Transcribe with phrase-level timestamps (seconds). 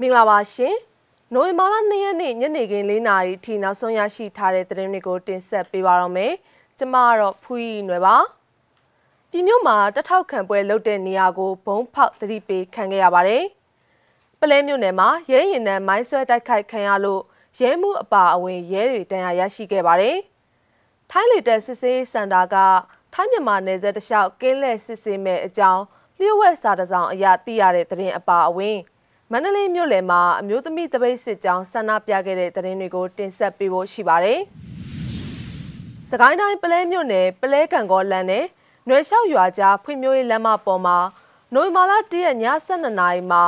[0.00, 0.76] မင်္ဂလာပါရှင်
[1.34, 6.32] နိုဝင်ဘာလ2ရက်နေ့ညနေခင်း4နာရီထိနောက်ဆုံးရရှိထားတဲ့သတင်းတွေကိုတင်ဆက်ပေးပါတော့မယ်
[6.78, 8.16] ကျမကတော့ဖူးရီနွယ်ပါ
[9.30, 13.44] ပြည်မြို့မှာတထောက်ခံပွဲလုပ်တဲ့နေရာကိုဘုံဖောက်သတိပေးခံခဲ့ရပါတယ်
[14.40, 17.22] ပလဲမြို့နယ်မှာရဲရင်နဲ့မိုင်းဆွဲတိုက်ခိုက်ခံရလို့
[17.60, 20.18] ရဲမှုအပါအဝင်ရဲတွေတန်ရာရရှိခဲ့ပါတယ်
[21.10, 22.56] ထိုင်းလေတက်စစ်စေးစန္ဒာက
[23.14, 25.82] ထိုင်းမြန်မာနယ်စပ်တလျှောက်ကင်းလက်စစ်စေးမဲ့အကြောင်း
[26.18, 28.78] လျှို့ဝှက်စာတစောင်အရာသိရတဲ့သတင်းအပါအဝင်
[29.32, 34.40] မန္တလေးမြို့လယ်မှာအမျိုးသမီးတပိတ်စစ်ကြောင်းဆန္ဒပြခဲ့တဲ့သတင်းတွေကိုတင်ဆက်ပေးဖို့ရှိပါတယ်။
[36.10, 38.44] စကိုင်းတိုင်းပလဲမြို့နယ်ပလဲကံကောလမ်းနဲ့
[38.88, 40.98] နွယ်လျှောက်ရွာကြားဖွံ့ဖြိုးရေးလမ်းမပေါ်မှာ
[41.54, 43.42] နိုဝင်ဘာလ၁ရက်ည12နာရီမှာ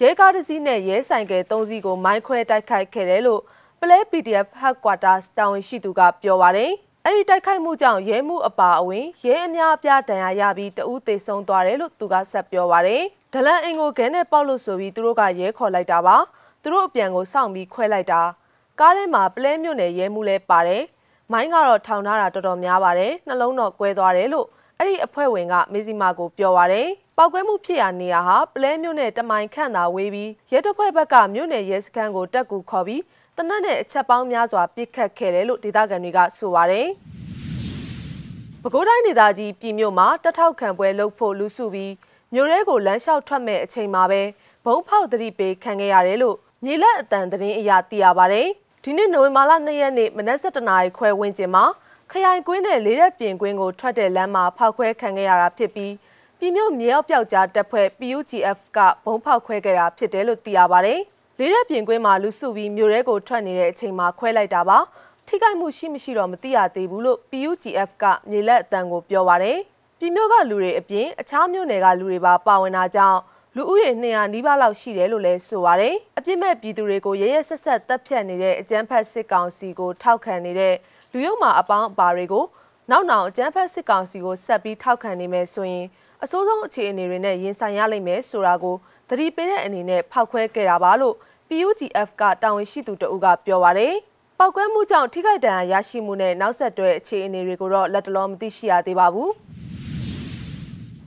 [0.00, 3.42] ရဲကားတစ်စီးနဲ့ရဲဆိုင်ကယ်၃စီးကိုမိုင်းခွဲတိုက်ခိုက်ခဲ့တယ်လို့
[3.80, 6.70] ပလဲ PDF Headquarters တာဝန်ရှိသူကပြောပါတယ်။
[7.04, 16.16] အဲ့ဒီတိုက်ခိုက်မှုကြောင့်ရဲမှုအပါအဝင်ရဲအများအပြားဒဏ်ရာရပြီးတဦးသေဆုံးသွားတယ်လို့သူကဆက်ပြောပါတယ်။ ဒလန်အင်ကိုခဲနဲ့ပေါက်လို့ဆိုပြီးသူတို့ကရဲခေါ်လိုက်တာပါ။
[16.62, 18.22] သူတို့အပြန်ကိုစောင့်ပြီးခွဲလိုက်တာ။
[18.80, 20.82] ကားထဲမှာပလဲမြို့နယ်ရဲမှုလဲပါတယ်။
[21.32, 24.46] မိုင်းကတော့ထောင်ထားတာတော်တော်များပါတယ်။နှလုံးတော့ကွဲသွားတယ်လို့
[24.78, 33.02] အဲ့ဒီအဖွဲ့ဝင်ကမေစီမာကိုပြောပါတယ်။ပောက်ကွဲမှုဖြစ်ရာနေရာဟာပလဲမြို့နယ်တမိုင်ခန့်သာဝေးပြီးရဲတပ်ဖွဲ့ဘက်ကမြို့နယ်ရဲစခန်းကိုတက်ကူခေါ်ပြီး
[33.36, 36.88] တနက်နဲ့အချက်ပေါင်းများစွာပြစ်ခတ်ခဲ့တယ်လို့ဒေသခံတွေကဆိုပါတယ်။
[38.62, 41.92] ပဲခူးတိုင်းဒေသကြီးပြည်မြို့မှာတထောက်ခံပွဲလုပ်ဖို့လူစုပြီး
[42.34, 44.22] မြို့ရဲကိုလမ်းလျှောက်ထွက်မဲ့အချိန်မှာပဲ
[44.64, 48.48] ဘုံဖောက်သတိပေးခံခဲ့ရတယ်လို့မြေလက်အတန်သတင်းအရသိရပါတယ်။
[48.84, 51.64] ဒီနေ့နိုဝင်ဘာလ2ရက်နေ့မနက်7:00နာရီခွဲဝန်းကျင်မှာ
[52.10, 55.92] ခရိုင်ကွင်းနဲ့လေးရက်ပြင်ကွင်းကိုထွက်တဲ့လမ်းမှာဖောက်ခွဲခံခဲ့ရတာဖြစ်ပြီး
[56.38, 61.00] ပြည်မြို့မြေရောက်ပြောက်ကြားတပ်ဖွဲ့ PUGF ကဘုံဖောက်ခွဲခဲ့တာဖြစ်တယ်လို့သိရပါတယ်။
[61.38, 64.78] လေးရက်ပြင်ကွင်းမှာလူစုပြီးမြို့ရဲကိုထွက်နေတဲ့အချိန်မှာခွဲလိုက်တာပါ
[65.26, 69.58] ထိခိုက်မှုရှိမရှိတော့မသိရသေးဘူးလို့ PUGF ကမြေလက်အတန်ကိုပြောပါတယ်
[70.04, 73.20] ပြည်မြို့ကလူတွေအပြင်အခြားမြို့နယ်ကလူတွေပါပါဝင်တာကြောင့်
[73.56, 80.74] လူဦးရေ200နီးပါးလောက်ရှိတယ်လို့လည်းဆိုပါတယ်အပြစ်မဲ့ပြည်သူတွေကိုရရဆက်ဆက်တပ်ဖြတ်နေတဲ့အကြမ်းဖက်စစ်ကောင်စီကိုထောက်ခံနေတဲ့
[81.12, 82.44] လူရုံမာအပေါင်းအပါတွေကို
[82.90, 85.86] နောက်နောက်အကြမ်းဖက်စစ်ကောင်စီကိုဆက်ပြီးထောက်ခံနေမယ်ဆိုရင်
[86.24, 88.76] အစိုးဆုံးအခြေအနေတွေနဲ့ရင်ဆိုင်ရလိမ့်မယ်ဆိုတာကို
[89.08, 91.14] သတိပေးတဲ့အနေနဲ့ဖောက်ခွဲခဲ့တာပါလို့
[91.48, 93.94] PUGF ကတာဝန်ရှိသူတဦးကပြောပါရယ်
[94.38, 99.32] ပောက်ကွဲမှုကြောင့်ထိခိုက်ဒဏ်ရာရရှိမှုနဲ့နောက်ဆက်တွဲအခြေအနေတွေကိုတော့လက်တလုံးမသိရှိရသေးပါဘူး။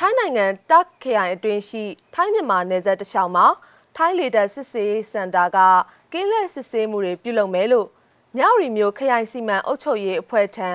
[0.00, 3.46] ထိုင်းနိုင်ငံတက်ခရိုင်အတွင်းရှိ ထိုင်းမြန်မာနယ်စပ်တလျှောက်မှာ
[3.96, 5.58] ထိုင်းလေတပ်စစ်စေးစင်တာက
[6.12, 7.86] ကင်းလက်စစ်ဆေးမှုတွေပြုလုပ်မယ်လို့
[8.36, 10.70] မြောက်ရီမျိုးခရိုင်စီမံအုပ်ချုပ်ရေးအဖွဲ့ထံ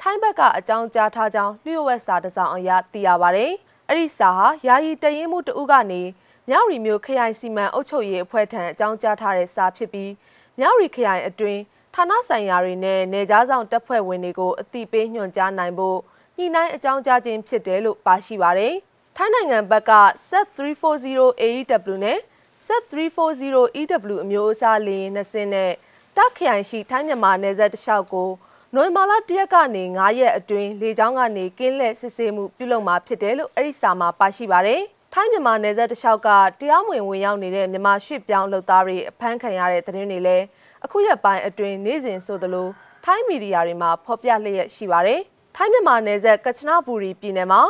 [0.00, 3.46] ထိုင်းဘက်ကအကြောင်းကြားထားကြောင်းလျှို့ဝှက်စာတစ်စောင်အရသိရပါဗျ။
[3.88, 6.02] အဲ့ဒီစာဟာယာယီတရင်မှုတဦးကနေ
[6.48, 10.12] မြောက်ရီမျိုးခရိုင်စီမံအုပ်ချုပ်ရေးအဖွဲ့ထံအကြောင်းကြားထားတဲ့စာဖြစ်ပြီး
[10.58, 11.60] မြောက်ရီခရိုင်အတွင်း
[11.94, 15.98] ဌာနဆိုင်ရာတွေနဲ့နေကြားဆောင်တပ်ဖွဲ့ဝင်တွေကိုအတိပေးညွှန်ကြားနိုင်ဖို့
[16.40, 18.74] ညှိနှိုင်းအကြောင်းကြားခြင်းဖြစ်တယ်လို့ပါရှိပါတယ်။
[19.16, 19.92] ထိုင်းနိုင်ငံဘက်က
[20.28, 22.18] set340 AEW နဲ့
[22.66, 25.72] set340 EW အမျိုးအစားလေယာဉ်နှစ်စင်းနဲ့
[26.16, 28.30] တက်ခရိုင်ရှိထိုင်းမြန်မာနယ်စပ်တစ်လျှောက်ကို
[28.74, 34.80] နိုဝင်ဘာလ၁ရက်ကနေ9ရက်အတွင်းလေကြောင်းကနေကင်းလှည့်စစ်ဆေးမှုပြုလုပ်မှာဖြစ်တယ်လို့အဲ့ဒီစာမှာပါရှိပါတယ်။
[35.14, 36.28] ထိုင်းမြန်မာနယ်စပ်တစ်လျှောက်က
[36.60, 40.44] တရားမဝင်ဝင်ရောက်နေတဲ့မြန်မာရွှေ့ပြောင်းလုပ်သားတွေအဖမ်းခံရတဲ့သတင်းတွေလည်း
[40.84, 42.68] အခုရက်ပိုင်းအတွင်းနေ့စဉ်ဆိုသလို
[43.04, 45.22] ထိုင်းမီဒီယာတွေမှာဖော်ပြလျက်ရှိပါတယ်။
[45.60, 47.62] ထိုင်းမြန်မာနယ်စပ်ကချနာဘူရီပြည်နယ်မှာ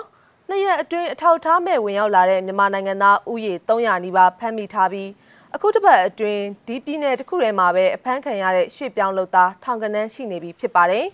[0.48, 5.08] နှစ်ရက်အတွင်းအထောက်ထားမဲ့ဝင်ရောက်လာတဲ့မြန်မာနိုင်ငံသားဥယေ300နီးပါးဖမ်းမိထားပြီး
[5.54, 11.06] အခုတစ်ပတ်အတွင်းဒီပြည်နယ်တစ်ခုထဲမှာပဲအဖမ်းခံရတဲ့ရွှေ့ပြောင်းလုပ်သားထောင်ကနန်းရှိနေပြီဖြစ်ပါတယ်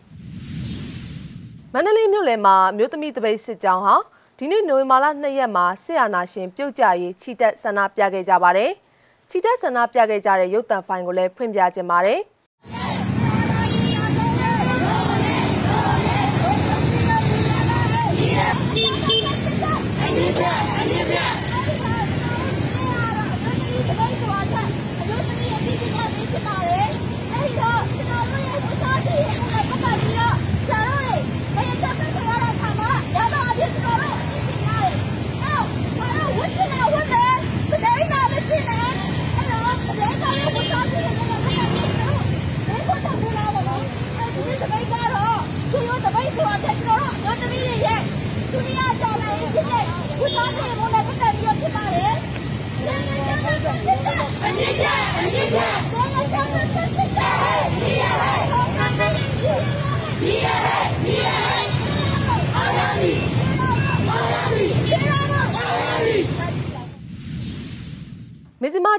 [1.73, 3.97] ။မန္တလေးမြို့လယ်မှာမြို့သမီးတပိတ်စစ်ကြောင်းဟာ
[4.39, 8.71] ဒီနေ့နိုဝင်ဘာလ2ရက်မှာဆရာနာရှင်ပြုတ်ကြရေးခြိတက်ဆန္ဒပြခဲ့ကြပါတယ်။
[9.31, 12.21] ခြိတက်ဆန္ဒပြခဲ့ကြတဲ့ရုပ်သံဖိုင်ကိုလည်းဖွင့်ပြခြင်းပါတယ်။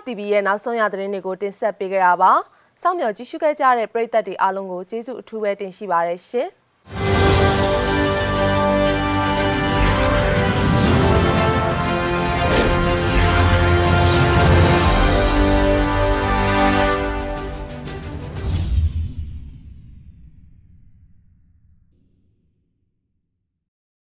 [0.08, 2.32] TV ရဲ့နောက်ဆုံးရသတင်းတွေကိုတင်ဆက်ပေးကြတာပါ။
[2.82, 6.50] စောင့်မျှော်ကြည့်ရှုခဲ့ကြတဲ့ပရိသတ်တွေအားလုံးကိုကျေးဇူးအထူးပဲတင်ရှိပါရရှင်။